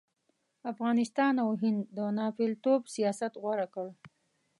افغانستان 0.71 1.33
او 1.43 1.49
هند 1.61 1.81
د 1.97 1.99
ناپېلتوب 2.17 2.81
سیاست 2.95 3.33
غوره 3.41 3.67
کړ. 3.73 3.87